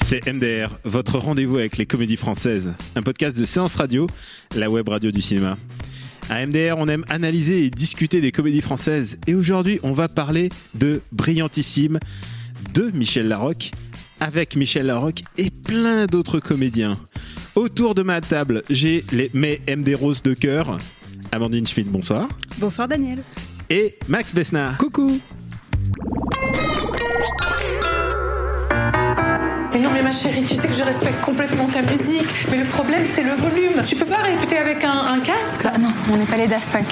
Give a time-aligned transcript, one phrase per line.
[0.00, 2.74] C'est MDR, votre rendez-vous avec les comédies françaises.
[2.96, 4.06] Un podcast de séance radio,
[4.56, 5.58] la web radio du cinéma.
[6.30, 9.18] À MDR, on aime analyser et discuter des comédies françaises.
[9.26, 11.98] Et aujourd'hui, on va parler de Brillantissime,
[12.74, 13.72] de Michel Larocque,
[14.20, 16.94] avec Michel Larocque et plein d'autres comédiens.
[17.54, 20.78] Autour de ma table, j'ai les, mes MD Roses de cœur.
[21.32, 22.28] Amandine Schmidt, bonsoir.
[22.58, 23.18] Bonsoir Daniel.
[23.68, 24.78] Et Max Besnard.
[24.78, 25.20] Coucou.
[29.72, 32.26] Mais non, mais ma chérie, tu sais que je respecte complètement ta musique.
[32.50, 33.82] Mais le problème, c'est le volume.
[33.86, 35.62] Tu peux pas répéter avec un, un casque?
[35.64, 36.86] Bah non, on n'est pas les Daft Punk.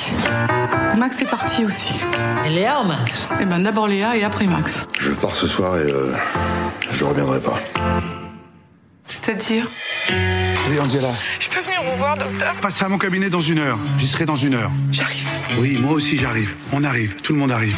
[0.97, 2.03] Max est parti aussi.
[2.49, 4.87] Léa ou Max Eh ben d'abord Léa et après Max.
[4.99, 6.15] Je pars ce soir et euh,
[6.91, 7.59] je reviendrai pas.
[9.07, 9.67] C'est-à-dire?
[10.71, 11.11] Oui, Angela.
[11.39, 12.55] Je peux venir vous voir, docteur?
[12.63, 13.79] Passez à mon cabinet dans une heure.
[13.99, 14.71] J'y serai dans une heure.
[14.93, 15.29] J'arrive.
[15.59, 16.55] Oui, moi aussi j'arrive.
[16.73, 17.17] On arrive.
[17.17, 17.77] Tout le monde arrive.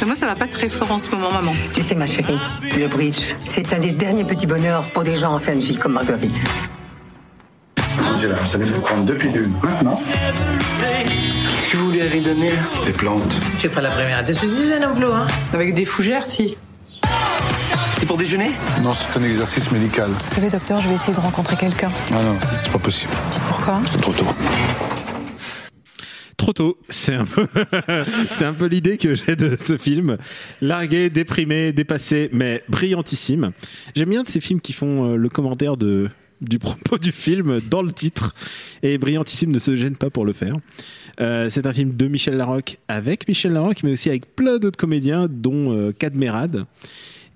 [0.00, 1.52] Mais moi, ça va pas très fort en ce moment, maman.
[1.74, 2.38] Tu sais, ma chérie,
[2.76, 5.76] le bridge, c'est un des derniers petits bonheurs pour des gens en fin de vie
[5.76, 6.42] comme Marguerite.
[8.14, 9.50] Angela, vous allez vous prendre deux pilules.
[9.62, 10.00] Maintenant,
[10.80, 13.34] Qu'est-ce que vous lui avez donné, là des plantes.
[13.58, 16.56] Tu es pas la première à te suicider non plus, hein Avec des fougères, si.
[17.98, 18.50] C'est pour déjeuner
[18.82, 20.08] Non, c'est un exercice médical.
[20.08, 21.90] Vous savez, docteur, je vais essayer de rencontrer quelqu'un.
[22.10, 23.12] Ah non, c'est pas possible.
[23.44, 23.80] Pourquoi?
[23.92, 24.26] C'est trop tôt.
[26.52, 30.16] Tôt, c'est un peu, l'idée que j'ai de ce film.
[30.60, 33.52] Largué, déprimé, dépassé, mais brillantissime.
[33.94, 37.82] J'aime bien de ces films qui font euh, le commentaire du propos du film dans
[37.82, 38.34] le titre.
[38.82, 40.54] Et brillantissime ne se gêne pas pour le faire.
[41.20, 44.78] Euh, c'est un film de Michel Larocque avec Michel Larocque, mais aussi avec plein d'autres
[44.78, 46.66] comédiens, dont euh, Cadmerade.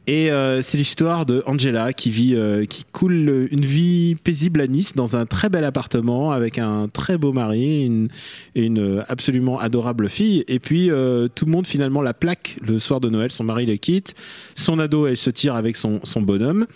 [0.07, 4.67] Et euh, c'est l'histoire de Angela qui vit, euh, qui coule une vie paisible à
[4.67, 8.09] Nice dans un très bel appartement avec un très beau mari, une,
[8.55, 10.45] une euh, absolument adorable fille.
[10.47, 13.33] Et puis euh, tout le monde finalement la plaque le soir de Noël.
[13.33, 14.15] Son mari la quitte,
[14.55, 16.67] son ado elle se tire avec son, son bonhomme.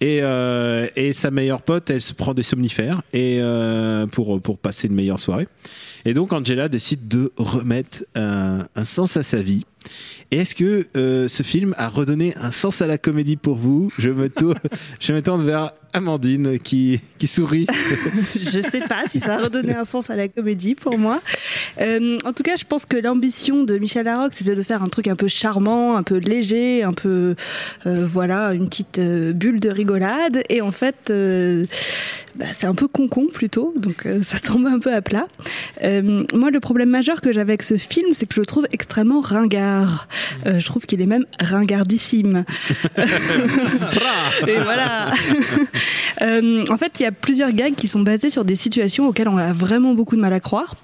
[0.00, 4.58] Et, euh, et sa meilleure pote, elle se prend des somnifères et euh, pour pour
[4.58, 5.46] passer une meilleure soirée.
[6.04, 9.64] Et donc Angela décide de remettre un, un sens à sa vie.
[10.30, 13.92] Et est-ce que euh, ce film a redonné un sens à la comédie pour vous?
[13.98, 14.30] Je me
[15.00, 17.66] je me tourne vers Amandine qui, qui sourit.
[18.34, 21.22] Je sais pas si ça a redonné un sens à la comédie pour moi.
[21.80, 24.88] Euh, en tout cas, je pense que l'ambition de Michel Larocque, c'était de faire un
[24.88, 27.36] truc un peu charmant, un peu léger, un peu,
[27.86, 30.42] euh, voilà, une petite euh, bulle de rigolade.
[30.48, 31.66] Et en fait, euh,
[32.36, 35.26] bah, c'est un peu concon plutôt, donc euh, ça tombe un peu à plat.
[35.84, 38.66] Euh, moi, le problème majeur que j'avais avec ce film, c'est que je le trouve
[38.72, 40.08] extrêmement ringard.
[40.46, 42.44] Euh, je trouve qu'il est même ringardissime.
[44.48, 45.12] Et voilà.
[46.22, 49.28] Euh, en fait, il y a plusieurs gags qui sont basés sur des situations auxquelles
[49.28, 50.76] on a vraiment beaucoup de mal à croire.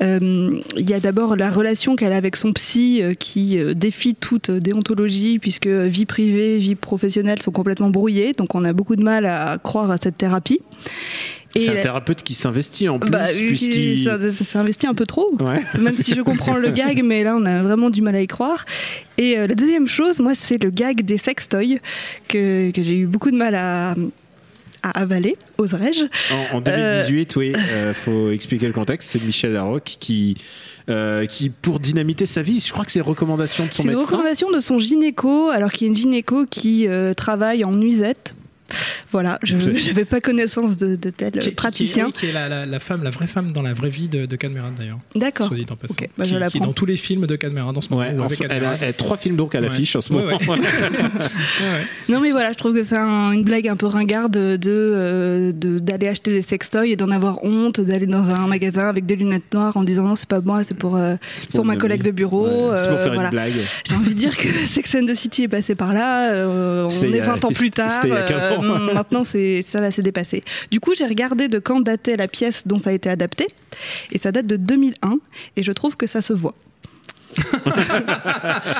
[0.00, 4.14] Euh, Il y a d'abord la relation qu'elle a avec son psy euh, qui défie
[4.14, 8.32] toute déontologie puisque vie privée, vie professionnelle sont complètement brouillées.
[8.32, 10.60] Donc on a beaucoup de mal à croire à cette thérapie.
[11.56, 14.08] C'est un thérapeute qui s'investit en plus, bah, oui, puisqu'il.
[14.54, 15.34] investi un peu trop.
[15.40, 15.62] Ouais.
[15.80, 18.26] Même si je comprends le gag, mais là on a vraiment du mal à y
[18.26, 18.66] croire.
[19.16, 21.80] Et euh, la deuxième chose, moi, c'est le gag des sextoys
[22.28, 23.94] que, que j'ai eu beaucoup de mal à,
[24.82, 26.04] à avaler, oserais-je.
[26.52, 29.10] En, en 2018, oui, euh, faut expliquer le contexte.
[29.10, 30.36] C'est Michel Larocque qui,
[30.88, 34.02] euh, qui, pour dynamiter sa vie, je crois que c'est recommandation de son C'est médecin.
[34.04, 38.34] recommandation de son gynéco, alors qu'il y a une gynéco qui euh, travaille en nuisette.
[39.10, 42.06] Voilà, je n'avais pas connaissance de, de tel Qui- qui- praticien.
[42.06, 44.26] oui, qui est la, la- la femme, la vraie femme dans la vraie vie de,
[44.26, 44.36] de
[44.76, 44.98] d'ailleurs.
[45.14, 45.46] D'accord.
[45.48, 45.94] Soit dit en passant.
[46.00, 48.02] Ok, bah, je qui, qui est dans tous les films de Cadmerat en ce moment.
[48.02, 48.78] Ouais, en elle, a, Cadmerade.
[48.82, 49.68] elle a trois films donc à Ouais.
[49.68, 50.38] l'affiche en ce Ouais, moment.
[50.48, 50.58] ouais.
[50.58, 54.58] Ouais, Non mais voilà, je trouve que c'est un- une blague un peu ringarde de
[54.68, 59.06] euh, de- d'aller acheter des sextoys et d'en avoir honte, d'aller dans un magasin avec
[59.06, 61.76] des lunettes noires en disant non c'est pas moi, c'est pour euh, c'est pour, ma
[61.76, 62.46] collègue de bureau.
[62.70, 63.28] Ouais, c'est pour euh, faire voilà.
[63.28, 63.52] une blague.
[63.88, 66.32] J'ai envie de dire que Sex and the City est passé par là.
[66.32, 67.90] euh, on est a- 20 ans plus tard.
[67.90, 68.57] c'était il y a 15 ans.
[68.62, 70.44] Euh, maintenant, c'est ça va s'est dépassé.
[70.70, 73.46] Du coup, j'ai regardé de quand datait la pièce dont ça a été adapté,
[74.12, 75.18] et ça date de 2001,
[75.56, 76.54] et je trouve que ça se voit.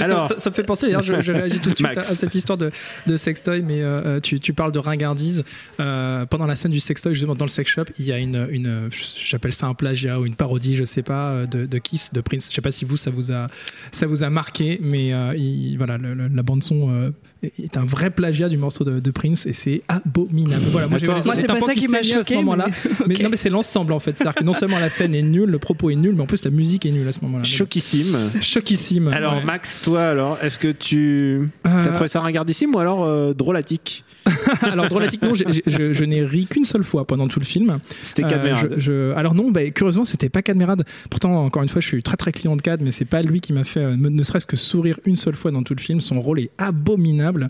[0.00, 2.02] Alors, ça, ça- ça me fait penser, d'ailleurs, je, je réagis tout de suite à,
[2.02, 2.70] cette histoire de,
[3.06, 5.44] de sextoy, mais euh, euh, tu, tu parles de ringardise.
[5.80, 8.48] Euh, pendant la scène du sextoy, justement, dans le sex shop, il y a une,
[8.50, 8.88] une
[9.28, 12.48] j'appelle ça un plagiat ou une parodie, je sais pas, de, de Kiss, de Prince.
[12.50, 13.48] Je sais pas si vous, ça vous a,
[13.90, 17.12] ça vous a marqué, mais euh, il- voilà, le- le- la bande-son
[17.42, 20.64] est un vrai plagiat du morceau de, de Prince et c'est abominable.
[20.70, 20.86] Voilà,
[21.26, 22.66] moi, c'est pas ça qui m'a saignaient à ce choqué, moment-là.
[23.06, 24.16] mais- non, mais c'est l'ensemble en fait.
[24.16, 26.44] C'est-à-dire que non seulement la scène est nulle, le propos est nul, mais en plus
[26.44, 27.44] la musique est nulle à ce moment-là.
[27.46, 28.16] Choquissime.
[28.40, 29.08] Choquissime.
[29.08, 29.44] Alors ouais.
[29.44, 34.04] Max, toi alors, est-ce que tu Euh, as trouvé ça ringardissime ou alors euh, drôlatique
[34.62, 34.86] Alors
[35.34, 37.78] j'ai- j'ai- je, je n'ai ri qu'une seule fois pendant tout le film.
[38.02, 38.74] C'était Euh, Cadmerade.
[38.76, 40.82] je- je- alors non, bah, curieusement, c'était pas Cadmerade.
[41.10, 43.40] Pourtant, encore une fois, je suis très très client de Cad, mais c'est pas lui
[43.40, 46.00] qui m'a fait euh, ne serait-ce que sourire une seule fois dans tout le film.
[46.00, 47.48] Son rôle est abominable.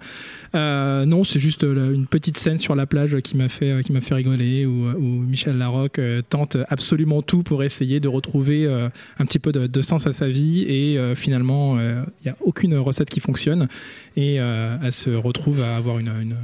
[0.54, 3.82] Euh, non, c'est juste euh, une petite scène sur la plage qui m'a fait euh,
[3.82, 8.08] qui m'a fait rigoler où, où Michel Larocque euh, tente absolument tout pour essayer de
[8.08, 8.88] retrouver euh,
[9.18, 12.36] un petit peu de, de sens à sa vie et euh, finalement, il n'y a
[12.40, 13.68] aucune recette qui fonctionne.
[14.18, 16.36] Et euh, elle se retrouve à avoir une, une,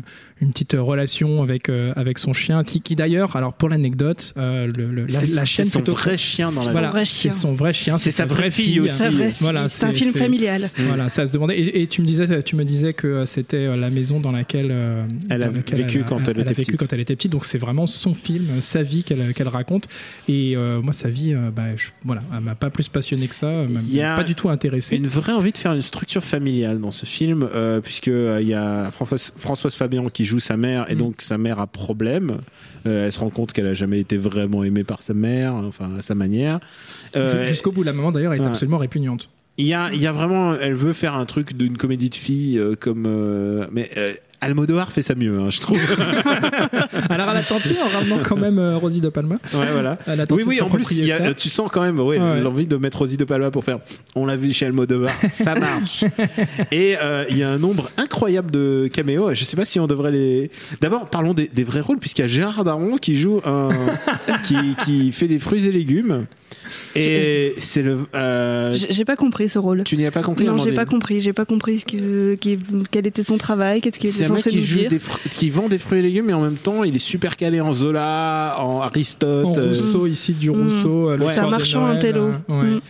[0.42, 4.68] une petite relation avec euh, avec son chien qui, qui d'ailleurs alors pour l'anecdote euh,
[4.76, 7.54] le, le- la, la c'est chaîne son plutôt- vrai chien dans la voilà, c'est son
[7.54, 8.92] vrai chien C'est sa vraie fille aussi.
[8.94, 10.68] C'est vrai, voilà c'est un film familial.
[10.80, 11.58] voilà ça se demandait.
[11.58, 14.32] Et, et tu me disais tu me disais que euh, c'était euh, la maison dans
[14.32, 16.76] laquelle euh, Elle a vécu quand elle était vécu petite.
[16.80, 17.32] quand elle était petite.
[17.32, 19.88] Donc c'est vraiment son film euh, sa vie qu'elle qu'elle raconte.
[20.28, 23.34] Et euh, moi sa vie euh, bah, je- voilà elle m'a pas plus passionné que
[23.34, 23.50] ça
[24.02, 27.06] a pas du tout intéressé une vraie envie de faire une structure familiale dans ce
[27.06, 30.94] film, euh, puisque euh, il y a Françoise, Françoise Fabian qui joue sa mère, et
[30.94, 30.98] Mm.
[30.98, 32.38] donc sa mère a problème.
[32.86, 35.96] Euh, elle se rend compte qu'elle a jamais été vraiment aimée par sa mère, enfin
[35.98, 36.60] à sa manière.
[37.16, 38.46] Euh, Jusqu'au bout la maman d'ailleurs est ouais.
[38.46, 39.28] absolument répugnante
[39.58, 42.14] Il y a, il y a vraiment, elle veut faire un truc d'une comédie de
[42.14, 45.78] filles euh, comme, euh, mais euh, Almodovar fait ça mieux, hein, je trouve.
[47.10, 49.98] alors elle a tenté en ramenant quand même euh, Rosie de Palma ouais, voilà.
[50.06, 51.34] elle a tenté Oui, oui, en plus, il y a- s'approprier ça.
[51.34, 52.40] tu sens quand même ouais, Ouais.
[52.40, 53.78] l'envie de mettre Rosie de Palma pour faire
[54.16, 56.04] On l'a vu chez Almodovar, ça marche.
[56.72, 59.34] Et euh, il y a un nombre incroyable de caméos.
[59.34, 60.50] Je sais pas si on devrait les.
[60.80, 63.68] D'abord, parlons des, des vrais rôles, puisqu'il y a Gérard Darmon qui joue un.
[64.44, 66.24] qui, qui fait des fruits et légumes.
[66.94, 67.98] Et c'est le.
[68.14, 69.84] euh, J'ai pas compris ce rôle.
[69.84, 71.20] tu n'y as pas compris Non, j'ai pas compris.
[71.20, 72.58] J'ai pas compris ce que, qui-
[72.90, 74.90] quel était son travail, qu'est-ce qu'il était un censé qui, nous joue dire.
[74.90, 75.00] des
[75.30, 77.72] qui vend des fruits et légumes, mais en même temps, il est super calé en
[77.72, 79.46] Zola, en Aristote.
[79.46, 80.62] en euh, Rousseau ici du Mm.
[80.62, 81.18] Rousseau Ouais.
[81.18, 82.20] soir C'est un marchand Noël, intello.
[82.26, 82.70] euh, ouais.
[82.76, 82.80] Mm.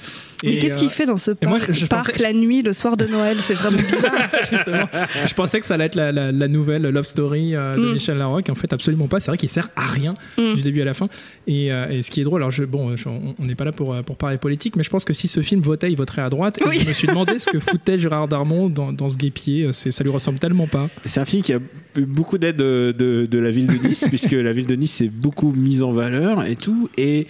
[0.42, 2.62] Mais qu'est-ce qu'il euh, fait dans ce et moi, parc, je parc pensais- la nuit,
[2.62, 4.12] le soir de Noël C'est vraiment bizarre.
[4.50, 4.88] Justement,
[5.26, 7.92] je pensais que ça allait être la, la- la nouvelle love story euh, de Mm.
[7.92, 8.48] Michel Larocque.
[8.50, 9.20] En fait, absolument pas.
[9.20, 10.54] C'est vrai qu'il sert à rien Mm.
[10.54, 11.08] du début à la fin.
[11.46, 13.72] Et, euh, et ce qui est drôle, alors je, bon, je- on n'est pas là
[13.72, 16.30] pour, pour parler politique, mais je pense que si ce film votait, il voterait à
[16.30, 16.58] droite.
[16.60, 16.78] Et Oui.
[16.82, 19.68] je me suis demandé ce que foutait Gérard Darmon dans, dans ce guépier.
[19.72, 20.88] C'est, ça lui ressemble tellement pas.
[21.04, 21.58] C'est un film qui a
[21.96, 24.92] eu beaucoup d'aide de, de- de la ville de Nice, puisque la ville de Nice
[24.92, 26.88] s'est beaucoup mise en valeur et tout.
[26.98, 27.26] Et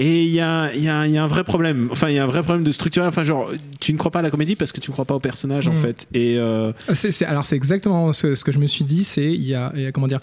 [0.00, 1.88] et il y a, il y, a, il y a un vrai problème.
[1.92, 3.04] Enfin, il y a un vrai problème de structure.
[3.04, 5.14] Enfin, genre, tu ne crois pas à la comédie parce que tu ne crois pas
[5.14, 5.76] au personnage, en Mm.
[5.76, 6.06] fait.
[6.12, 9.04] Et euh, C'est, c'est- alors c'est exactement ce, ce que je me suis dit.
[9.04, 10.20] C'est il y a, il y a- comment dire.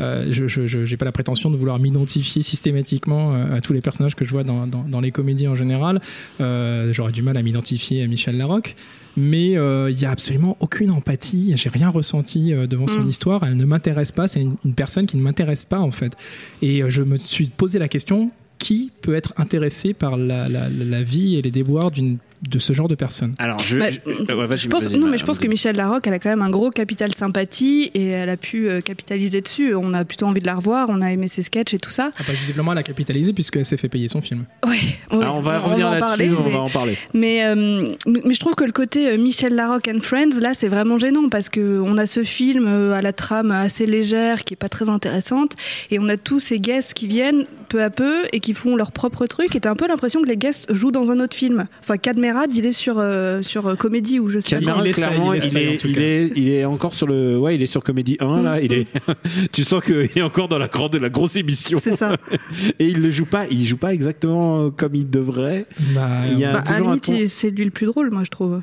[0.00, 3.72] euh, je, je, je- j'ai pas la prétention de vouloir m'identifier systématiquement euh, à tous
[3.72, 6.00] les personnages que je vois dans, dans, dans les comédies en général.
[6.40, 8.74] Euh, j'aurais du mal à m'identifier à Michel Larocque.
[9.16, 11.52] Mais euh, il y a absolument aucune empathie.
[11.56, 13.08] J'ai rien ressenti euh, devant son Mm.
[13.10, 13.44] histoire.
[13.44, 14.26] Elle ne m'intéresse pas.
[14.26, 16.14] C'est une, une personne qui ne m'intéresse pas en fait.
[16.62, 18.30] Et euh, je me suis posé la question
[18.62, 22.18] qui peut être intéressé par la, la, la vie et les déboires d'une
[22.50, 25.06] de ce genre de personne alors, je, Bah, je- euh, ouais, vas-y, Je pense, non,
[25.06, 27.92] ma- mais je pense que Michel Larocque, elle a quand même un gros capital sympathie
[27.94, 29.76] et elle a pu euh, capitaliser dessus.
[29.76, 32.10] On a plutôt envie de la revoir, on a aimé ses sketchs et tout ça.
[32.18, 34.44] Ah bah, Visiblement, elle a capitalisé puisqu'elle s'est fait payer son film.
[34.62, 36.96] Alors, Ah, on va revenir en là-dessus, on va en parler.
[37.14, 40.68] Mais, euh, mais je trouve que le côté euh, Michel Larocque and Friends, là, c'est
[40.68, 44.54] vraiment gênant parce que on a ce film euh, à la trame assez légère qui
[44.54, 45.52] est pas très intéressante
[45.92, 48.92] et on a tous ces guests qui viennent peu à peu et qui font leur
[48.92, 49.56] propre truc.
[49.56, 51.66] Et t'as un peu l'impression que les guests jouent dans un autre film.
[51.80, 54.76] Enfin, Cadmerade, il est sur euh, sur euh, comédie ou je sais pas.
[54.80, 57.66] Il essaye, clairement, il est, il, est, il est encore sur le, ouais, il est
[57.66, 58.60] sur Comédie 1 là.
[58.60, 58.86] Il est,
[59.52, 61.78] tu sens qu'il est encore dans la grande, la grosse émission.
[61.82, 62.14] C'est ça.
[62.78, 65.64] Et il le joue pas, il joue pas exactement comme il devrait.
[65.94, 68.30] Bah, Il y a Bah, toujours un ton- c'est lui le plus drôle, moi, je
[68.30, 68.60] trouve.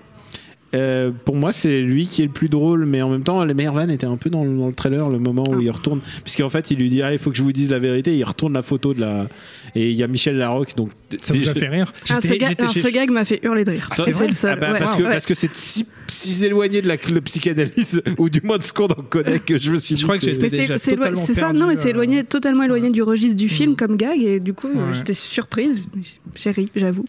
[0.75, 3.55] Euh, pour moi, c'est lui qui est le plus drôle, mais en même temps, les
[3.55, 5.61] meilleures vannes étaient un peu dans, le- dans le trailer, le moment où Ah.
[5.61, 7.79] il retourne, puisqu'en fait, il lui dit, ah, il faut que je vous dise la
[7.79, 8.15] vérité.
[8.15, 9.27] Il retourne la photo de la,
[9.73, 12.49] et il y a Michel Larocque, donc ça vous a fait rire Ah, ce, gag,
[12.49, 13.89] j'étais non, chez- ce gag m'a fait hurler de rire.
[13.93, 14.53] Ça, c'est le seul.
[14.57, 14.79] Ah bah, ouais.
[14.79, 15.09] parce, que, Ouais.
[15.09, 18.71] parce que c'est si, si éloigné de la, le psychanalyse, ou du moins de ce
[18.73, 20.01] qu'on en connaît, que je me suis dit.
[20.01, 22.63] Je crois que c'est- j'étais déjà totalement c'est ça, non, mais c'est euh, éloigné, totalement
[22.63, 23.75] éloigné du registre du film Mm.
[23.75, 25.87] comme gag, et du coup, j'étais surprise.
[26.35, 27.05] J'ai ri, j'avoue.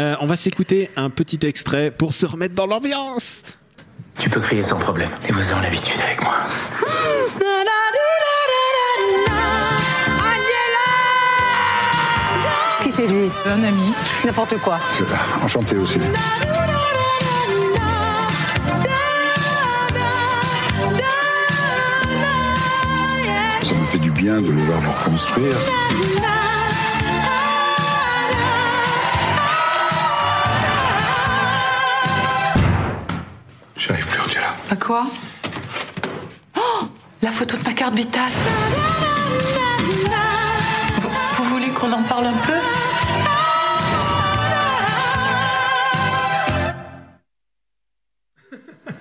[0.00, 3.42] Euh, on va s'écouter un petit extrait pour se remettre dans l'ambiance.
[4.18, 5.10] Tu peux crier sans problème.
[5.26, 6.34] Les voisins ont l'habitude avec moi.
[12.82, 13.92] Qui c'est lui Un ami.
[14.24, 14.78] N'importe quoi.
[15.42, 15.98] Enchanté aussi.
[23.62, 25.56] Ça me fait du bien de le voir vous reconstruire.
[34.74, 35.06] À quoi
[36.56, 36.88] Oh
[37.22, 38.32] La photo de ma carte vitale.
[41.00, 42.54] Vous, vous voulez qu'on en parle un peu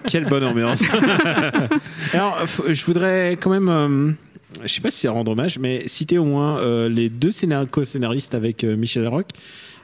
[0.07, 0.81] Quelle bonne ambiance.
[2.13, 2.37] Alors,
[2.67, 4.11] je voudrais quand même, euh,
[4.63, 7.67] je sais pas si c'est rendre hommage, mais citer au moins euh, les deux scénar-
[7.69, 9.29] co-scénaristes avec euh, Michel Larocque,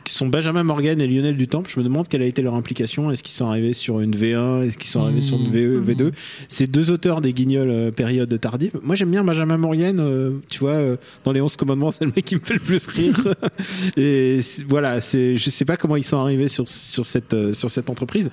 [0.04, 1.70] qui sont Benjamin Morgan et Lionel Dutemple.
[1.74, 3.10] Je me demande quelle a été leur implication.
[3.12, 6.12] Est-ce qu'ils sont arrivés sur une V1 Est-ce qu'ils sont arrivés sur une VE, V2
[6.48, 6.90] Ces deux?
[6.90, 8.72] Auteurs des Guignols euh, période tardive.
[8.82, 10.00] Moi, j'aime bien Benjamin Morgan.
[10.00, 12.60] euh, tu vois, euh, dans les 11 commandements, c'est le mec qui me fait le
[12.60, 13.16] plus rire.
[13.98, 17.70] et voilà, c'est, je sais pas comment ils sont arrivés sur, sur, cette, euh, sur
[17.70, 18.32] cette entreprise.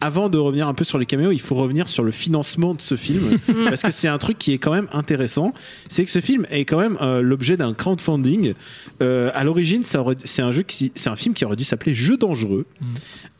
[0.00, 2.80] Avant de revenir un peu sur les caméos, il faut revenir sur le financement de
[2.82, 3.38] ce film.
[3.68, 5.54] parce que c'est un truc qui est quand même intéressant.
[5.88, 8.52] C'est que ce film est quand même l'objet d'un crowdfunding.
[9.00, 11.94] À l'origine, ça aurait- c'est un jeu qui, c'est un film qui aurait dû s'appeler
[11.94, 12.66] Jeu dangereux.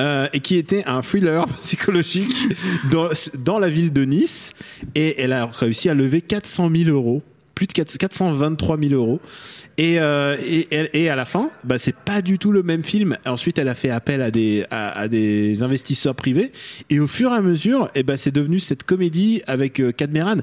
[0.01, 2.37] euh, et qui était un thriller psychologique
[2.91, 4.53] dans, dans la ville de Nice.
[4.95, 7.23] Et elle a réussi à lever 400 000 euros,
[7.55, 9.21] plus de 4 423 000 euros.
[9.77, 13.17] Et, euh, et, à la fin, bah, c'est pas du tout le même film.
[13.27, 16.53] Ensuite, elle a fait appel à des, à, à des investisseurs privés.
[16.91, 20.37] Et au fur et à mesure, et bah, c'est devenu cette comédie avec euh, Cadmeran.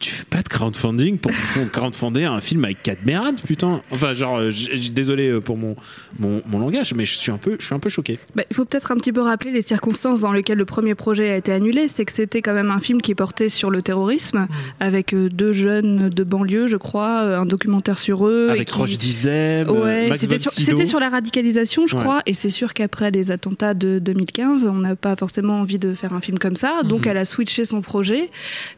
[0.00, 1.32] Tu fais pas de crowdfunding pour
[1.72, 3.80] crowdfunder un film avec Cadmeran, putain.
[3.90, 4.50] Enfin, genre, euh,
[4.92, 5.76] désolé euh, pour mon,
[6.18, 8.18] mon, mon langage, mais je suis un peu, je suis un peu choqué.
[8.34, 11.30] Bah, il faut peut-être un petit peu rappeler les circonstances dans lesquelles le premier projet
[11.30, 11.88] a été annulé.
[11.88, 14.48] C'est que c'était quand même un film qui portait sur le terrorisme,
[14.80, 18.54] avec euh, deux jeunes de banlieue, je crois, un documentaire sur eux.
[18.56, 22.02] et Avec qui- Roche Dizem, euh, Ouais, c'était sur, la radicalisation, je Ouais.
[22.02, 25.94] crois, et c'est sûr qu'après les attentats de 2015, on n'a pas forcément envie de
[25.94, 27.10] faire un film comme ça, donc Mhm.
[27.10, 28.30] elle a switché son projet,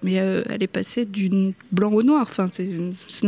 [0.03, 1.31] mais euh, elle est passée du
[1.73, 2.63] blanc au noir, enfin, ça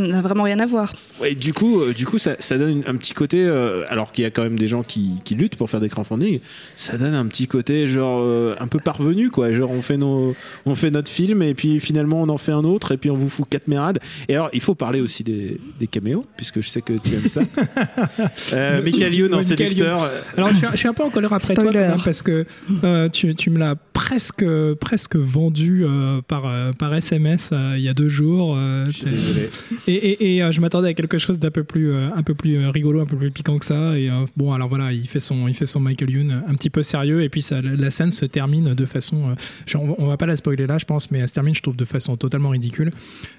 [0.01, 0.93] n'a vraiment rien à voir.
[1.21, 4.23] Ouais, du coup, euh, du coup, ça, ça donne un petit côté, euh, alors qu'il
[4.23, 6.39] y a quand même des gens qui, qui luttent pour faire des crowdfunding,
[6.75, 8.19] ça donne un petit côté genre
[8.59, 9.53] un peu parvenu, quoi.
[9.53, 10.35] Genre on fait nos,
[10.65, 13.15] on fait notre film et puis finalement on en fait un autre et puis on
[13.15, 13.99] vous fout quatre mérades.
[14.27, 17.27] Et alors il faut parler aussi des, des caméos puisque je sais que tu aimes
[17.27, 17.41] ça.
[18.53, 20.09] euh, Michael Youn en séducteur.
[20.37, 22.45] Alors je suis, je suis un peu en colère après toi quand même parce que
[22.83, 24.45] euh, tu, tu me l'as presque
[24.79, 28.55] presque vendu euh, par euh, par SMS euh, il y a deux jours.
[28.57, 29.49] euh, Je suis désolé.
[29.87, 32.33] et et, et, euh, je m'attendais à quelque chose d'un peu plus euh, un peu
[32.33, 33.97] plus rigolo, un peu plus piquant que ça.
[33.97, 36.69] Et euh, bon alors voilà, il fait son il fait son Michael Youn un petit
[36.69, 39.31] peu sérieux et puis ça, la, scène se termine de façon.
[39.31, 41.53] euh, on, va- on va pas la spoiler là, je pense, mais elle se termine
[41.55, 42.91] je trouve de façon totalement ridicule.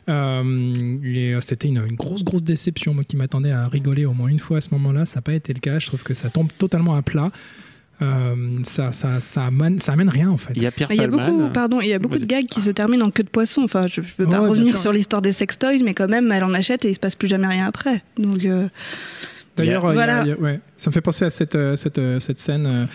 [0.08, 4.12] Euh, et euh, c'était une, une grosse grosse déception moi qui m'attendais à rigoler au
[4.12, 5.06] moins une fois à ce moment-là.
[5.06, 5.78] Ça n'a pas été le cas.
[5.78, 7.30] Je trouve que ça tombe totalement à plat.
[8.02, 10.52] Euh, ça, ça, ça, amène, ça amène rien en fait.
[10.56, 11.18] Il y a Pierre Il y a Palman.
[11.26, 13.62] beaucoup, pardon, il y a beaucoup de gags qui se terminent en queue de poisson.
[13.64, 16.44] Enfin, je, je veux pas Ouais, revenir sur l'histoire des sextoys, mais quand même, elle
[16.44, 18.02] en achète et il se passe plus jamais rien après.
[18.18, 18.68] Donc, euh,
[19.56, 20.24] D'ailleurs, Voilà.
[20.38, 22.88] ouais, ça me fait penser à cette, euh, cette, cette scène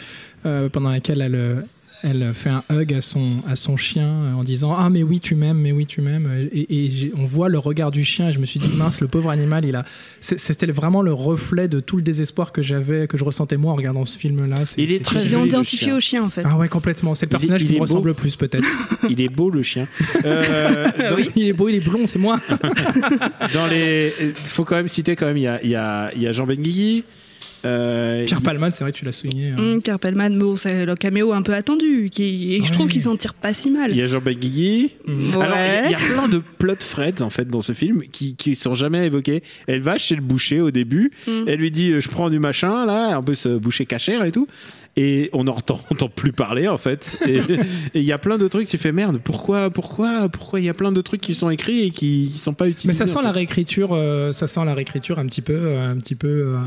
[0.47, 1.63] euh, pendant laquelle elle,
[2.03, 5.19] elle fait un hug à son, à son chien euh, en disant Ah, mais oui,
[5.19, 6.47] tu m'aimes, mais oui, tu m'aimes.
[6.53, 9.29] Et, on voit le regard du chien et je me suis dit Mince, le pauvre
[9.29, 9.85] animal, il a.
[10.19, 13.75] C'était vraiment le reflet de tout le désespoir que j'avais, que je ressentais moi en
[13.75, 14.57] regardant ce film-là.
[14.77, 15.97] Il est c'est- très identifié chien.
[15.97, 16.43] au chien, en fait.
[16.45, 17.15] Ah ouais, complètement.
[17.15, 17.83] C'est le Il est- personnage il qui me beau.
[17.83, 18.65] ressemble le plus, peut-être.
[19.09, 19.87] Il est beau le chien.
[20.25, 22.39] Euh, dans- il est beau, il est blond, c'est moi.
[23.53, 24.11] dans les,
[24.45, 26.31] faut quand même citer quand même il y a, il y a, il y a
[26.31, 27.03] Jean Benguigui.
[27.65, 29.49] Euh, Pierre Palman, c'est vrai, tu l'as souligné.
[29.49, 29.55] hein.
[29.57, 33.01] Hum, Pierre Pellman, bon, c'est le caméo un peu attendu, qui, et je trouve qu'il
[33.01, 33.91] s'en tire pas si mal.
[33.91, 34.91] Il y a Jean Benguigui.
[35.07, 35.13] Ouais.
[35.41, 37.73] Alors, il y a- il y, a plein de plot threads en fait dans ce
[37.73, 39.41] film qui, qui sont jamais évoqués.
[39.67, 41.31] Elle va chez le boucher au début, Mm.
[41.47, 44.31] elle lui dit euh, je prends du machin là, un peu ce boucher cachère et
[44.31, 44.47] tout.
[44.97, 47.17] Et on n'entend entend plus parler en fait.
[47.27, 47.41] Et
[47.93, 50.73] il y a plein de trucs, tu fais merde, pourquoi, pourquoi, pourquoi il y a
[50.73, 53.19] plein de trucs qui sont écrits et qui, qui sont pas utilisés Mais ça sent
[53.19, 56.27] en la réécriture, euh, ça sent la réécriture un petit peu, euh, un petit peu
[56.27, 56.57] euh,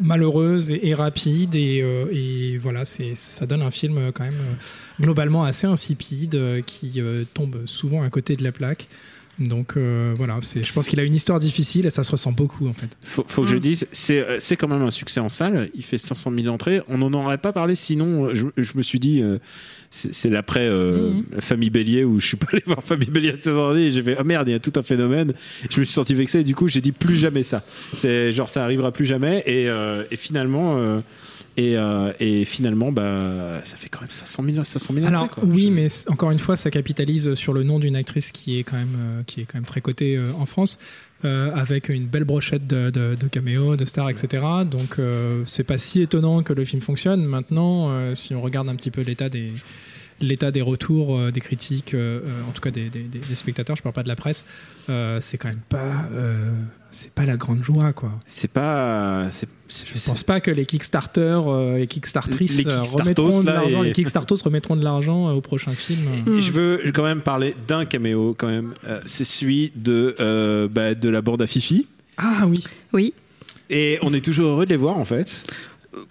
[0.00, 4.56] malheureuse et, et rapide et, euh, et voilà, c'est ça donne un film quand même
[5.00, 7.00] globalement assez insipide qui
[7.34, 8.88] tombe souvent à côté de la plaque.
[9.48, 12.32] Donc euh, voilà, c'est, je pense qu'il a une histoire difficile et ça se ressent
[12.32, 12.88] beaucoup en fait.
[13.02, 15.68] Faut, faut que je dise, c'est euh, c'est quand même un succès en salle.
[15.74, 16.80] Il fait 500 000 entrées.
[16.88, 18.26] On n'en aurait pas parlé sinon.
[18.26, 19.38] euh, Je, je me suis dit, euh,
[19.90, 23.30] c'est c'est l'après euh, la Famille Bélier où je suis pas allé voir Famille Bélier
[23.30, 25.32] à 16 ans et j'ai fait, oh merde, il y a tout un phénomène.
[25.70, 27.64] Je me suis senti vexé et du coup, j'ai dit plus jamais ça.
[27.94, 29.42] C'est genre, ça arrivera plus jamais.
[29.46, 31.00] Et, euh, et finalement, euh,
[31.56, 35.42] et, euh, et finalement, bah, ça fait quand même 500 000, 500 000 Alors entrées.
[35.44, 38.76] oui, mais encore une fois, ça capitalise sur le nom d'une actrice qui est quand
[38.76, 40.78] même, euh, qui est quand même très cotée euh, en France.
[41.24, 44.44] avec une belle brochette de, de, de caméos, de stars, etc.
[44.68, 44.98] Donc
[45.46, 47.24] c'est pas si étonnant que le film fonctionne.
[47.24, 49.52] Maintenant, si on regarde un petit peu l'état des
[50.22, 53.34] l'état des retours, euh, des critiques, euh, euh, en tout cas des, des- des- des
[53.34, 54.44] spectateurs, je parle pas de la presse,
[54.88, 56.52] euh, c'est quand même pas, euh,
[56.90, 58.12] c'est pas la grande joie, quoi.
[58.26, 59.30] C'est pas.
[59.30, 63.82] c'est- c'est- Je pense pas que les Kickstarter, euh, les Kickstartrices Les remettront de l'argent,
[63.82, 66.00] et- les Kickstartos remettront de l'argent euh, au prochain film.
[66.40, 68.74] Je veux quand même parler d'un caméo quand même.
[68.86, 71.86] Euh, c'est celui de euh, bah, de la bande à Fifi.
[72.18, 72.62] Ah oui.
[72.92, 73.14] Oui.
[73.70, 75.42] Et on est toujours heureux de les voir en fait.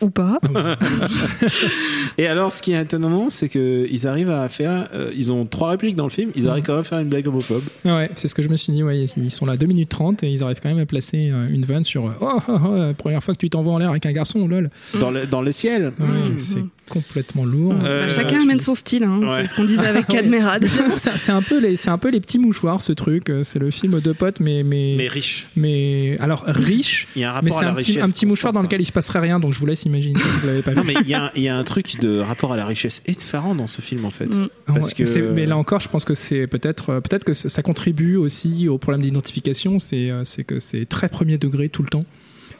[0.02, 0.40] Ou pas.
[2.18, 4.90] Et alors, ce qui est étonnant, c'est que ils arrivent à faire.
[4.94, 6.32] euh, ils ont trois répliques dans le film.
[6.36, 7.64] Ils arrivent quand même à faire une blague homophobe.
[7.86, 8.84] Ouais, c'est ce que je me suis dit.
[8.84, 11.44] Ouais, ils sont là 2 minutes 30 et ils arrivent quand même à placer euh,
[11.50, 13.90] une vanne sur euh, Oh, oh, oh, la première fois que tu t'envoies en l'air
[13.90, 14.70] avec un garçon, lol.
[15.00, 15.94] Dans le, dans le ciel.
[16.00, 16.70] Ouais, Mhm.
[16.93, 17.74] C'est complètement lourd.
[17.83, 19.19] Euh, Bah, chacun amène son style, hein.
[19.19, 19.41] Ouais.
[19.43, 20.07] c'est ce qu'on disait avec.
[20.12, 20.65] Cadmerade.
[20.98, 23.29] C'est un peu les, c'est un peu les petits mouchoirs, ce truc.
[23.29, 25.48] Euh, C'est le film de potes, mais mais Mais riche.
[25.55, 27.07] mais alors riche.
[27.15, 28.03] Il y a un Mais rapport c'est à la un petit, richesse.
[28.07, 30.38] un petit mouchoir dans lequel il se passerait rien, donc je vous laisse imaginer si
[30.41, 30.77] vous l'avez pas vu.
[30.77, 32.65] Non, mais il y, a un- il y a un truc de rapport à la
[32.65, 34.36] richesse effarant dans ce film en fait.
[34.36, 34.48] Mm.
[34.65, 35.31] Parce Ouais, que.
[35.31, 38.77] Mais là encore, je pense que c'est peut-être euh, peut-être que ça contribue aussi au
[38.77, 39.79] problème d'identification.
[39.79, 42.05] C'est euh, c'est que c'est très premier degré tout le temps.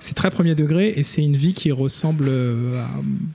[0.03, 2.89] C'est très premier degré et c'est une vie qui ressemble euh, à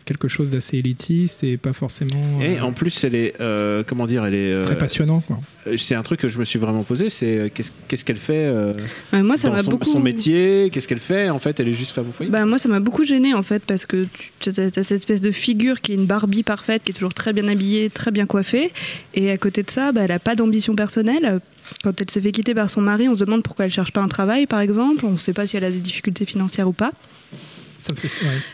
[0.05, 3.35] quelque chose d'assez élitiste et pas forcément Et euh, en plus, elle est.
[3.41, 4.53] euh, comment dire Elle est.
[4.53, 5.21] euh, très passionnant.
[5.21, 5.39] Quoi.
[5.77, 7.09] C'est un truc que je me suis vraiment posé.
[7.09, 8.75] C'est qu'est-ce qu'elle fait euh,
[9.13, 9.91] moi, ça m'a son, beaucoup.
[9.91, 12.31] son métier Qu'est-ce qu'elle fait En fait, elle est juste femme au foyer.
[12.33, 14.07] Bah, moi, ça m'a beaucoup gêné en fait parce que
[14.41, 17.33] tu as cette espèce de figure qui est une Barbie parfaite, qui est toujours très
[17.33, 18.73] bien habillée, très bien coiffée,
[19.15, 21.41] et à côté de ça, bah, elle a pas d'ambition personnelle.
[21.83, 24.01] Quand elle se fait quitter par son mari, on se demande pourquoi elle cherche pas
[24.01, 25.05] un travail, par exemple.
[25.05, 26.93] On ne sait pas si elle a des difficultés financières ou pas.
[27.79, 28.09] Ça me fait,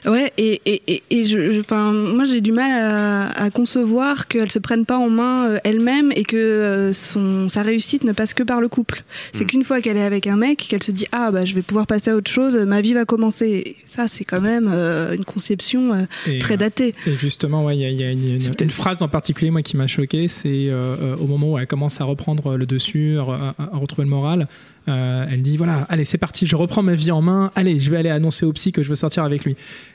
[0.06, 0.10] ouais.
[0.10, 4.26] Ouais, et, et, et, et je, je- enfin, moi j'ai du mal à, à concevoir
[4.28, 8.12] qu'elle se prenne pas en main euh, elle-même et que euh, son, sa réussite ne
[8.12, 9.04] passe que par le couple.
[9.32, 9.46] C'est Mm.
[9.46, 11.86] qu'une fois qu'elle est avec un mec, qu'elle se dit ah bah je vais pouvoir
[11.86, 13.46] passer à autre chose, ma vie va commencer.
[13.66, 16.94] Et ça c'est quand même euh, une conception euh, Et, très datée.
[17.06, 20.28] Et justement, ouais, il y y a une, phrase en particulier moi qui m'a choqué,
[20.28, 23.76] c'est euh, euh, au moment où elle commence à reprendre le dessus, à, à- à
[23.76, 24.48] retrouver le moral.
[24.88, 27.50] Euh, elle dit voilà, allez c'est parti, je reprends ma vie en main.
[27.54, 29.54] Allez, je vais aller annoncer au psy que je veux sortir avec lui.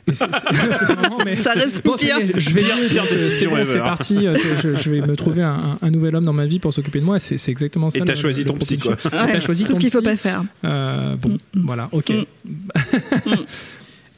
[0.10, 0.48] Et c'est- c'est-
[0.80, 3.04] c'est vraiment, mais- Ça reste Bon, est, je vais Pire- pire
[3.36, 4.26] c'est bon, parti.
[4.28, 4.34] euh,
[4.78, 7.06] Je, vais me trouver un, un- un nouvel homme dans ma vie pour s'occuper de
[7.06, 7.20] moi.
[7.20, 8.00] C'est c'est exactement ça.
[8.00, 8.96] Et t'as le- choisi le ton psy, quoi.
[8.96, 10.08] t'as choisi tout ton ce qu'il faut psy.
[10.10, 10.44] pas faire.
[10.64, 12.12] Euh, bon, voilà, ok.
[13.26, 13.32] Mm.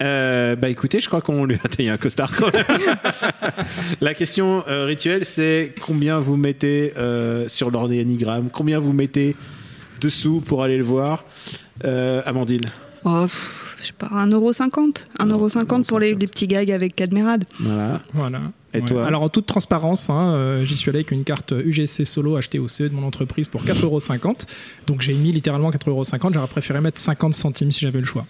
[0.01, 2.63] Euh, bah écoutez, je crois qu'on lui a taillé un costard quand même.
[3.99, 8.47] La question euh, rituelle, c'est combien vous mettez euh, sur l'organigramme?
[8.49, 9.35] Combien vous mettez
[9.99, 11.23] dessous pour aller le voir
[11.85, 12.59] Euh, Amandine
[13.05, 13.25] Oh,
[13.79, 15.05] je sais pas, 1,50€.
[15.19, 17.45] 1,50€ pour les, les petits gags avec Cadmerade.
[17.59, 18.01] Voilà.
[18.13, 18.41] Voilà.
[18.73, 22.05] Et toi Alors en toute transparence, hein, euh, j'y suis allé avec une carte UGC
[22.05, 24.45] Solo achetée au CE de mon entreprise pour 4,50€.
[24.87, 26.33] Donc j'ai mis littéralement 4,50€.
[26.33, 28.25] J'aurais préféré mettre 50 centimes si j'avais le choix.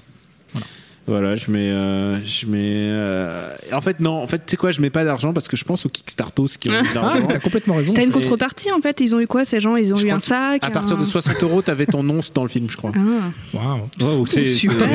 [1.07, 1.71] Voilà, je mets.
[1.71, 5.03] euh, je mets euh, En fait, non, en fait, tu sais quoi, je mets pas
[5.03, 7.25] d'argent parce que je pense aux Kickstartos qui ont mis de Ah, l'argent.
[7.27, 7.93] mais t'as complètement raison.
[7.93, 8.99] T'as une contrepartie en fait.
[9.01, 10.63] Ils ont eu quoi ces gens Ils ont Je eu crois un que sac.
[10.63, 12.91] À partir un- de 60 euros, t'avais ton nom dans le film, je crois.
[12.95, 13.57] Ah.
[13.57, 13.89] Waouh.
[14.01, 14.88] Wow, c'est super.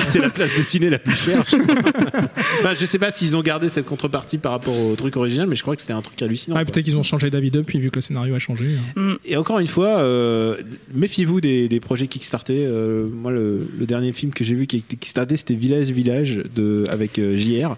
[0.00, 1.44] c'est- C'est la place dessinée la plus chère.
[1.48, 1.74] je crois.
[2.60, 5.54] Enfin, je sais pas s'ils ont gardé cette contrepartie par rapport au truc original, mais
[5.54, 6.56] je crois que c'était un truc hallucinant.
[6.56, 6.64] Quoi.
[6.64, 8.66] peut-être qu'ils ont changé d'avis depuis vu que le scénario a changé.
[8.96, 9.16] hein.
[9.24, 10.56] Et encore une fois, euh,
[10.94, 12.64] méfiez-vous des, des projets Kickstarter.
[12.66, 15.90] Euh, moi, le, le dernier film que j'ai vu qui a été Kickstarter, c'était Village
[15.90, 17.76] Village de, avec euh, JR.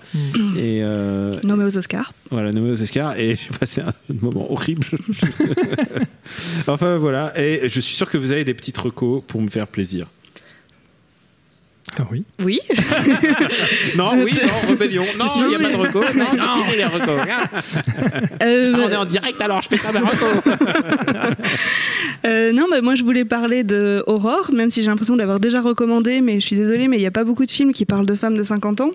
[0.56, 2.12] Et euh, Nommé aux Oscars.
[2.30, 3.18] voilà, nommé aux Oscars.
[3.18, 4.86] Et j'ai passé un moment horrible.
[6.66, 7.38] enfin, voilà.
[7.40, 10.08] Et je suis sûr que vous avez des petites recos pour me faire plaisir.
[11.98, 12.24] Ah oui.
[12.42, 12.58] Oui.
[13.96, 15.04] Non, oui, non, rébellion.
[15.18, 16.14] Non, il n'y a pas de recos.
[16.14, 17.20] Non, c'est fini les recos.
[18.42, 20.42] Euh, Ah, on est en direct alors, je fais pas mes recos.
[22.24, 25.40] Euh, non, bah, moi je voulais parler de Aurore, même si j'ai l'impression de l'avoir
[25.40, 27.84] déjà recommandé, mais je suis désolée, mais il n'y a pas beaucoup de films qui
[27.84, 28.90] parlent de femmes de 50 ans.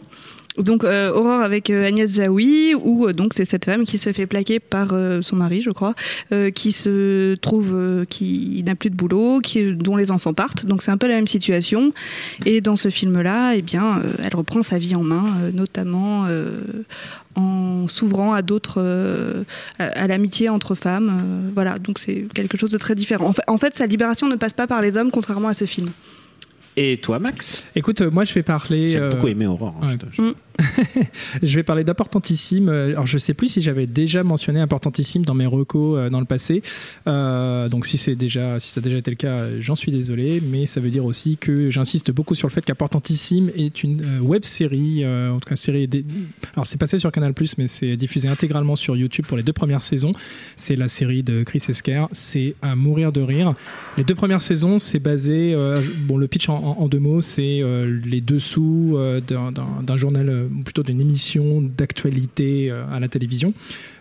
[0.57, 4.11] Donc euh, Aurore avec euh, Agnès Jaoui, où euh, donc c'est cette femme qui se
[4.11, 5.93] fait plaquer par euh, son mari, je crois,
[6.31, 10.65] euh, qui se trouve, euh, qui n'a plus de boulot, qui, dont les enfants partent.
[10.65, 11.93] Donc c'est un peu la même situation.
[12.45, 16.25] Et dans ce film-là, eh bien, euh, elle reprend sa vie en main, euh, notamment
[16.27, 16.59] euh,
[17.35, 19.43] en s'ouvrant à d'autres, euh,
[19.77, 21.09] à, à l'amitié entre femmes.
[21.09, 23.27] euh, voilà, donc c'est quelque chose de très différent.
[23.27, 25.65] En fait, en fait, sa libération ne passe pas par les hommes, contrairement à ce
[25.65, 25.91] film.
[26.79, 27.65] Et toi, Max?
[27.75, 28.87] Écoute, euh, moi je vais parler.
[28.89, 29.75] J'ai euh, beaucoup aimé Aurore.
[29.81, 30.33] hein, ouais.
[31.43, 32.69] je vais parler d'Importantissime.
[32.69, 36.25] Alors, je sais plus si j'avais déjà mentionné Importantissime dans mes recos euh, dans le
[36.25, 36.61] passé.
[37.07, 40.41] Euh, donc, si c'est déjà, si ça a déjà été le cas, j'en suis désolé.
[40.41, 44.19] Mais ça veut dire aussi que j'insiste beaucoup sur le fait qu'Importantissime est une euh,
[44.19, 45.89] web série, en tout cas série.
[46.53, 49.81] Alors, c'est passé sur Canal mais c'est diffusé intégralement sur YouTube pour les deux premières
[49.81, 50.11] saisons.
[50.55, 52.05] C'est la série de Chris Esquer.
[52.11, 53.53] C'est à mourir de rire.
[53.97, 55.55] Les deux premières saisons, c'est basé.
[56.07, 57.61] bon, le pitch en, en- deux mots, c'est
[58.05, 59.51] les dessous d'un-
[59.97, 63.53] journal, ou plutôt d'une émission d'actualité euh, à la télévision.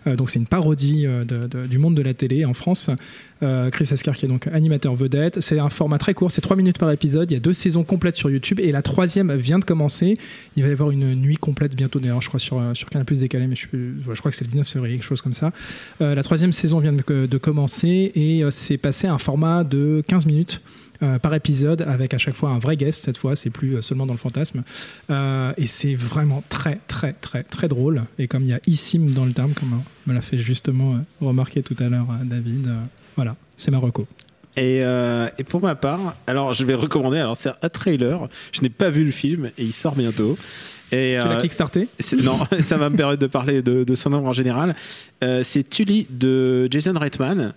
[0.05, 1.25] Euh, donc, c'est une parodie euh,
[1.67, 2.89] du monde de la télé en France.
[3.43, 5.41] Euh, Chris Escar qui est donc animateur vedette.
[5.41, 7.29] C'est un format très court, c'est 3 minutes par épisode.
[7.29, 10.17] Il y a deux saisons complètes sur YouTube et la troisième vient de commencer.
[10.55, 13.05] Il va y avoir une nuit complète bientôt, d'ailleurs, je crois, sur, euh, sur Canal
[13.05, 13.67] Plus décalé, mais je,
[14.15, 15.51] crois que c'est le 19 février, quelque chose comme ça.
[16.01, 19.63] Euh, la troisième saison vient de, de commencer et euh, c'est passé à un format
[19.63, 20.61] de 15 minutes.
[21.03, 23.81] Euh, par épisode avec à chaque fois un vrai guest cette fois c'est plus euh,
[23.81, 24.63] seulement dans le fantasme
[25.09, 29.11] Euh, et c'est vraiment très très très très drôle et comme il y a Issim
[29.11, 32.69] dans le terme comme me l'a fait justement remarquer tout à l'heure David
[33.15, 34.07] voilà c'est ma reco
[34.55, 34.79] Et,
[35.37, 37.19] et pour ma part, alors je vais recommander.
[37.19, 38.27] Alors c'est un trailer.
[38.51, 40.35] Je n'ai pas vu le film et il sort bientôt.
[40.91, 41.89] Et, tu l'as euh, kickstarté
[42.21, 44.75] non, ça va me permettre de parler de, de son œuvre en général.
[45.23, 47.53] Euh, c'est Tully de Jason Reitman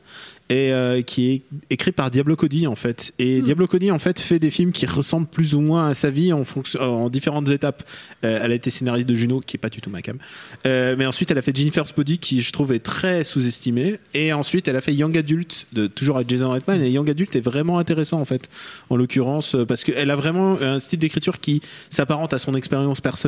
[0.51, 3.13] et euh, qui est écrit par Diablo Cody en fait.
[3.21, 6.11] Et Diablo Cody en fait fait des films qui ressemblent plus ou moins à sa
[6.11, 7.85] vie en fonction en différentes étapes.
[8.25, 10.19] Euh, elle a été scénariste de Juno, qui est pas du tout ma cam.
[10.67, 14.01] Euh, mais ensuite elle a fait Jennifer's Body, qui je trouve est très sous-estimé.
[14.13, 16.83] Et ensuite elle a fait Young Adult, de, toujours avec Jason Reitman.
[16.83, 18.51] Et Young Adult est vraiment intéressant en fait,
[18.91, 23.20] en l'occurrence, parce qu'elle a vraiment un style d'écriture qui s'apparente à son expérience personnelle.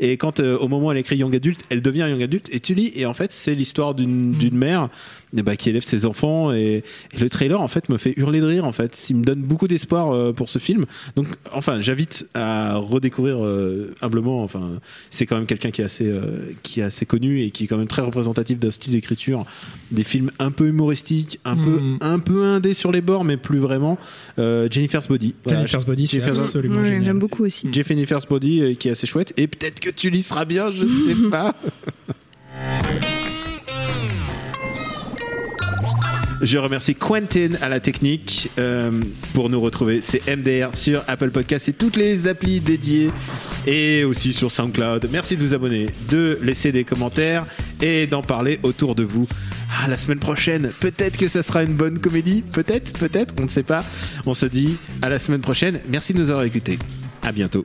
[0.00, 2.48] Et quand euh, au moment où elle écrit Young Adult, elle devient Young Adult.
[2.52, 4.88] Et Tully, et en fait c'est l'histoire d'une mère
[5.42, 8.46] ben, qui élève ses enfants et, et le trailer en fait me fait hurler de
[8.46, 9.08] rire en fait.
[9.10, 10.84] Il me donne beaucoup d'espoir euh, pour ce film.
[11.16, 14.70] Donc enfin j'invite à redécouvrir euh, humblement enfin
[15.10, 17.66] c'est quand même quelqu'un qui est assez euh, qui est assez connu et qui est
[17.66, 19.44] quand même très représentatif d'un style d'écriture
[19.90, 21.98] des films un peu humoristiques un peu Mhm.
[22.02, 23.98] un peu indé sur les bords mais plus vraiment
[24.38, 25.34] euh, Jennifer's Body.
[25.44, 27.04] Voilà, Jennifer's Body c'est Jennifer's- absolument Ouais, génial.
[27.04, 27.68] J'aime beaucoup aussi.
[27.72, 30.84] Jennifer's Body euh, qui est assez chouette et peut-être que tu l'y seras bien je
[30.84, 31.54] ne sais pas
[36.44, 38.90] Je remercie Quentin à la technique euh,
[39.32, 40.02] pour nous retrouver.
[40.02, 43.10] C'est MDR sur Apple Podcast et toutes les applis dédiées
[43.66, 45.08] et aussi sur SoundCloud.
[45.10, 47.46] Merci de vous abonner, de laisser des commentaires
[47.80, 49.26] et d'en parler autour de vous.
[49.70, 52.42] Ah, la semaine prochaine, peut-être que ça sera une bonne comédie.
[52.42, 53.82] Peut-être, peut-être, on ne sait pas.
[54.26, 55.80] On se dit à la semaine prochaine.
[55.88, 56.78] Merci de nous avoir écoutés.
[57.22, 57.64] À bientôt.